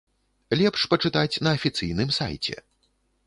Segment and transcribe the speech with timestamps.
[0.59, 2.55] Лепш пачытаць на афіцыйным сайце.